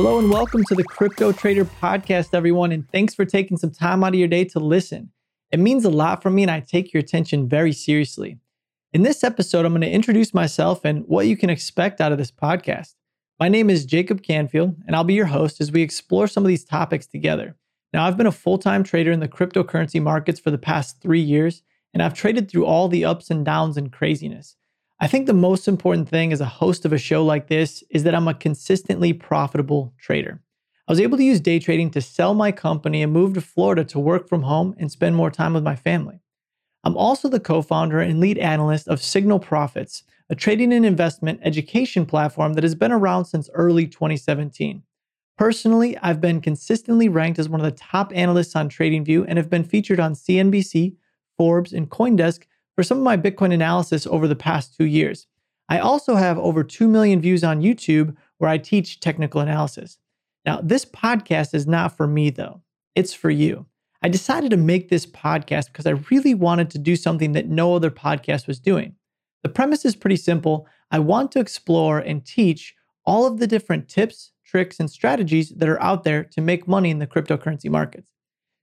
Hello 0.00 0.20
and 0.20 0.30
welcome 0.30 0.62
to 0.68 0.76
the 0.76 0.84
Crypto 0.84 1.32
Trader 1.32 1.64
Podcast, 1.64 2.28
everyone. 2.32 2.70
And 2.70 2.88
thanks 2.92 3.16
for 3.16 3.24
taking 3.24 3.56
some 3.56 3.72
time 3.72 4.04
out 4.04 4.14
of 4.14 4.14
your 4.14 4.28
day 4.28 4.44
to 4.44 4.60
listen. 4.60 5.10
It 5.50 5.58
means 5.58 5.84
a 5.84 5.90
lot 5.90 6.22
for 6.22 6.30
me, 6.30 6.42
and 6.42 6.50
I 6.52 6.60
take 6.60 6.92
your 6.92 7.00
attention 7.00 7.48
very 7.48 7.72
seriously. 7.72 8.38
In 8.92 9.02
this 9.02 9.24
episode, 9.24 9.66
I'm 9.66 9.72
going 9.72 9.80
to 9.80 9.90
introduce 9.90 10.32
myself 10.32 10.84
and 10.84 11.02
what 11.08 11.26
you 11.26 11.36
can 11.36 11.50
expect 11.50 12.00
out 12.00 12.12
of 12.12 12.18
this 12.18 12.30
podcast. 12.30 12.94
My 13.40 13.48
name 13.48 13.68
is 13.68 13.84
Jacob 13.84 14.22
Canfield, 14.22 14.76
and 14.86 14.94
I'll 14.94 15.02
be 15.02 15.14
your 15.14 15.26
host 15.26 15.60
as 15.60 15.72
we 15.72 15.82
explore 15.82 16.28
some 16.28 16.44
of 16.44 16.48
these 16.48 16.64
topics 16.64 17.08
together. 17.08 17.56
Now, 17.92 18.06
I've 18.06 18.16
been 18.16 18.24
a 18.28 18.30
full 18.30 18.58
time 18.58 18.84
trader 18.84 19.10
in 19.10 19.18
the 19.18 19.26
cryptocurrency 19.26 20.00
markets 20.00 20.38
for 20.38 20.52
the 20.52 20.58
past 20.58 21.02
three 21.02 21.18
years, 21.20 21.64
and 21.92 22.04
I've 22.04 22.14
traded 22.14 22.48
through 22.48 22.66
all 22.66 22.86
the 22.86 23.04
ups 23.04 23.30
and 23.30 23.44
downs 23.44 23.76
and 23.76 23.92
craziness. 23.92 24.54
I 25.00 25.06
think 25.06 25.26
the 25.26 25.32
most 25.32 25.68
important 25.68 26.08
thing 26.08 26.32
as 26.32 26.40
a 26.40 26.46
host 26.46 26.84
of 26.84 26.92
a 26.92 26.98
show 26.98 27.24
like 27.24 27.46
this 27.46 27.84
is 27.88 28.02
that 28.02 28.16
I'm 28.16 28.26
a 28.26 28.34
consistently 28.34 29.12
profitable 29.12 29.94
trader. 29.96 30.42
I 30.88 30.92
was 30.92 31.00
able 31.00 31.16
to 31.18 31.24
use 31.24 31.40
day 31.40 31.60
trading 31.60 31.90
to 31.90 32.00
sell 32.00 32.34
my 32.34 32.50
company 32.50 33.02
and 33.02 33.12
move 33.12 33.34
to 33.34 33.40
Florida 33.40 33.84
to 33.84 34.00
work 34.00 34.28
from 34.28 34.42
home 34.42 34.74
and 34.76 34.90
spend 34.90 35.14
more 35.14 35.30
time 35.30 35.54
with 35.54 35.62
my 35.62 35.76
family. 35.76 36.20
I'm 36.82 36.96
also 36.96 37.28
the 37.28 37.38
co 37.38 37.62
founder 37.62 38.00
and 38.00 38.18
lead 38.18 38.38
analyst 38.38 38.88
of 38.88 39.00
Signal 39.00 39.38
Profits, 39.38 40.02
a 40.30 40.34
trading 40.34 40.72
and 40.72 40.84
investment 40.84 41.40
education 41.44 42.04
platform 42.04 42.54
that 42.54 42.64
has 42.64 42.74
been 42.74 42.92
around 42.92 43.26
since 43.26 43.48
early 43.54 43.86
2017. 43.86 44.82
Personally, 45.36 45.96
I've 45.98 46.20
been 46.20 46.40
consistently 46.40 47.08
ranked 47.08 47.38
as 47.38 47.48
one 47.48 47.60
of 47.60 47.64
the 47.64 47.78
top 47.78 48.10
analysts 48.16 48.56
on 48.56 48.68
TradingView 48.68 49.26
and 49.28 49.38
have 49.38 49.48
been 49.48 49.62
featured 49.62 50.00
on 50.00 50.14
CNBC, 50.14 50.96
Forbes, 51.36 51.72
and 51.72 51.88
Coindesk 51.88 52.46
for 52.78 52.84
some 52.84 52.98
of 52.98 53.02
my 53.02 53.16
Bitcoin 53.16 53.52
analysis 53.52 54.06
over 54.06 54.28
the 54.28 54.36
past 54.36 54.76
two 54.76 54.84
years. 54.84 55.26
I 55.68 55.80
also 55.80 56.14
have 56.14 56.38
over 56.38 56.62
2 56.62 56.86
million 56.86 57.20
views 57.20 57.42
on 57.42 57.60
YouTube 57.60 58.14
where 58.36 58.48
I 58.48 58.56
teach 58.56 59.00
technical 59.00 59.40
analysis. 59.40 59.98
Now, 60.46 60.60
this 60.62 60.84
podcast 60.84 61.54
is 61.54 61.66
not 61.66 61.96
for 61.96 62.06
me, 62.06 62.30
though, 62.30 62.62
it's 62.94 63.12
for 63.12 63.30
you. 63.30 63.66
I 64.00 64.08
decided 64.08 64.52
to 64.52 64.56
make 64.56 64.90
this 64.90 65.06
podcast 65.06 65.72
because 65.72 65.88
I 65.88 66.00
really 66.08 66.34
wanted 66.34 66.70
to 66.70 66.78
do 66.78 66.94
something 66.94 67.32
that 67.32 67.48
no 67.48 67.74
other 67.74 67.90
podcast 67.90 68.46
was 68.46 68.60
doing. 68.60 68.94
The 69.42 69.48
premise 69.48 69.84
is 69.84 69.96
pretty 69.96 70.14
simple. 70.14 70.68
I 70.92 71.00
want 71.00 71.32
to 71.32 71.40
explore 71.40 71.98
and 71.98 72.24
teach 72.24 72.76
all 73.04 73.26
of 73.26 73.40
the 73.40 73.48
different 73.48 73.88
tips, 73.88 74.30
tricks, 74.44 74.78
and 74.78 74.88
strategies 74.88 75.48
that 75.50 75.68
are 75.68 75.82
out 75.82 76.04
there 76.04 76.22
to 76.22 76.40
make 76.40 76.68
money 76.68 76.90
in 76.90 77.00
the 77.00 77.08
cryptocurrency 77.08 77.68
markets. 77.68 78.12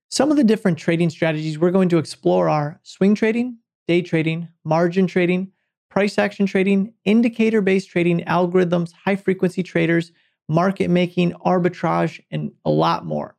Some 0.09 0.31
of 0.31 0.37
the 0.37 0.43
different 0.45 0.77
trading 0.77 1.09
strategies 1.09 1.59
we're 1.59 1.71
going 1.71 1.89
to 1.89 1.97
explore 1.97 2.47
are 2.47 2.79
swing 2.81 3.13
trading, 3.13 3.57
day 3.87 4.01
trading, 4.01 4.47
margin 4.63 5.07
trading, 5.07 5.51
price 5.89 6.17
action 6.17 6.45
trading, 6.45 6.93
indicator 7.05 7.61
based 7.61 7.89
trading, 7.89 8.19
algorithms, 8.25 8.91
high 8.91 9.15
frequency 9.15 9.63
traders, 9.63 10.11
market 10.47 10.89
making, 10.89 11.31
arbitrage, 11.45 12.19
and 12.31 12.51
a 12.65 12.69
lot 12.69 13.05
more. 13.05 13.35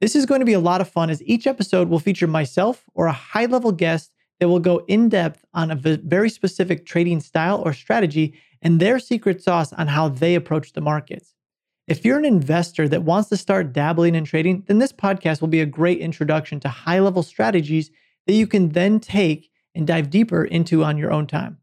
This 0.00 0.14
is 0.14 0.26
going 0.26 0.40
to 0.40 0.46
be 0.46 0.52
a 0.52 0.60
lot 0.60 0.80
of 0.80 0.88
fun 0.88 1.10
as 1.10 1.22
each 1.22 1.46
episode 1.46 1.88
will 1.88 1.98
feature 1.98 2.26
myself 2.26 2.84
or 2.94 3.06
a 3.06 3.12
high 3.12 3.46
level 3.46 3.72
guest 3.72 4.12
that 4.40 4.48
will 4.48 4.60
go 4.60 4.84
in 4.86 5.08
depth 5.08 5.44
on 5.54 5.70
a 5.70 5.74
very 5.74 6.28
specific 6.28 6.84
trading 6.84 7.20
style 7.20 7.62
or 7.64 7.72
strategy 7.72 8.38
and 8.62 8.78
their 8.78 8.98
secret 8.98 9.42
sauce 9.42 9.72
on 9.72 9.86
how 9.86 10.08
they 10.08 10.34
approach 10.34 10.72
the 10.72 10.80
markets. 10.80 11.34
If 11.88 12.04
you're 12.04 12.18
an 12.18 12.24
investor 12.24 12.88
that 12.88 13.04
wants 13.04 13.28
to 13.30 13.36
start 13.36 13.72
dabbling 13.72 14.14
in 14.14 14.24
trading, 14.24 14.64
then 14.66 14.78
this 14.78 14.92
podcast 14.92 15.40
will 15.40 15.48
be 15.48 15.60
a 15.60 15.66
great 15.66 16.00
introduction 16.00 16.60
to 16.60 16.68
high 16.68 17.00
level 17.00 17.22
strategies 17.22 17.90
that 18.26 18.34
you 18.34 18.46
can 18.46 18.70
then 18.70 19.00
take 19.00 19.50
and 19.76 19.86
dive 19.86 20.10
deeper 20.10 20.44
into 20.44 20.82
on 20.82 20.98
your 20.98 21.12
own 21.12 21.26
time. 21.26 21.58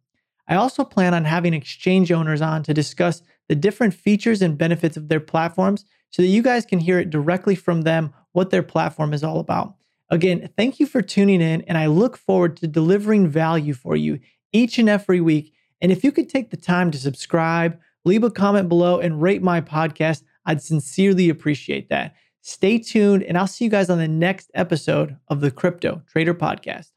I 0.48 0.56
also 0.56 0.84
plan 0.84 1.14
on 1.14 1.26
having 1.26 1.54
exchange 1.54 2.12
owners 2.12 2.42
on 2.42 2.64
to 2.64 2.74
discuss 2.74 3.22
the 3.50 3.56
different 3.56 3.94
features 3.94 4.42
and 4.42 4.58
benefits 4.58 4.98
of 4.98 5.08
their 5.08 5.20
platforms 5.20 5.86
so 6.10 6.22
that 6.22 6.28
you 6.28 6.42
guys 6.42 6.66
can 6.66 6.80
hear 6.80 7.00
it 7.00 7.10
directly 7.10 7.56
from 7.56 7.82
them 7.82 8.14
what 8.32 8.50
their 8.50 8.64
platform 8.64 9.14
is 9.14 9.24
all 9.24 9.40
about. 9.40 9.76
Again, 10.10 10.50
thank 10.58 10.80
you 10.80 10.86
for 10.86 11.02
tuning 11.02 11.42
in, 11.42 11.62
and 11.64 11.78
I 11.78 11.88
look 11.88 12.18
forward 12.18 12.58
to 12.58 12.68
delivering 12.68 13.28
value 13.28 13.74
for 13.74 13.96
you 13.96 14.20
each 14.52 14.78
and 14.78 14.88
every 14.88 15.22
week. 15.22 15.54
And 15.82 15.92
if 15.92 16.04
you 16.04 16.12
could 16.12 16.30
take 16.30 16.52
the 16.52 16.58
time 16.58 16.92
to 16.92 16.98
subscribe, 16.98 17.80
leave 18.06 18.24
a 18.24 18.30
comment 18.30 18.70
below, 18.70 19.00
and 19.00 19.22
rate 19.22 19.42
my 19.42 19.60
podcast, 19.60 20.24
I'd 20.46 20.62
sincerely 20.62 21.30
appreciate 21.30 21.90
that. 21.90 22.16
Stay 22.42 22.78
tuned, 22.78 23.24
and 23.24 23.38
I'll 23.38 23.48
see 23.48 23.66
you 23.66 23.72
guys 23.72 23.90
on 23.90 23.98
the 23.98 24.08
next 24.08 24.52
episode 24.54 25.18
of 25.30 25.42
the 25.42 25.50
Crypto 25.50 26.04
Trader 26.08 26.36
Podcast. 26.36 26.93